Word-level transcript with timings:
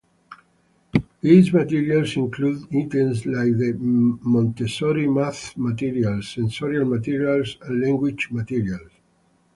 These 1.21 1.53
materials 1.53 2.17
include 2.17 2.63
items 2.75 3.23
like 3.27 3.51
the 3.55 3.77
Montessori 3.79 5.07
math 5.07 5.55
materials, 5.57 6.27
sensorial 6.29 6.85
materials, 6.85 7.59
and 7.61 7.79
language 7.83 8.29
materials. 8.31 8.89